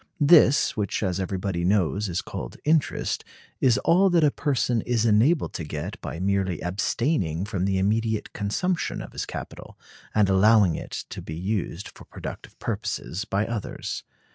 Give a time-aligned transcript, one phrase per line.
[0.19, 3.23] This, which as everybody knows is called interest,
[3.59, 8.33] is all that a person is enabled to get by merely abstaining from the immediate
[8.33, 9.77] consumption of his capital,
[10.15, 14.03] and allowing it to be used for productive purposes by others.